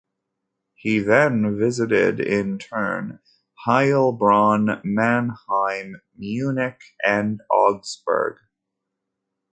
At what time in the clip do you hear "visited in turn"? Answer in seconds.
1.59-3.19